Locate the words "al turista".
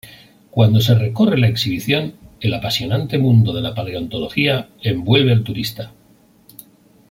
5.31-5.91